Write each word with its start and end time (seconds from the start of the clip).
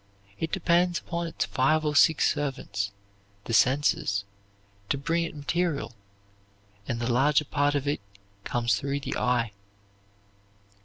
It 0.39 0.51
depends 0.51 0.97
upon 0.97 1.27
its 1.27 1.45
five 1.45 1.85
or 1.85 1.95
six 1.95 2.33
servants, 2.33 2.91
the 3.43 3.53
senses, 3.53 4.23
to 4.89 4.97
bring 4.97 5.21
it 5.25 5.35
material, 5.35 5.93
and 6.87 6.99
the 6.99 7.13
larger 7.13 7.45
part 7.45 7.75
of 7.75 7.87
it 7.87 8.01
comes 8.43 8.73
through 8.79 9.01
the 9.01 9.15
eye. 9.15 9.51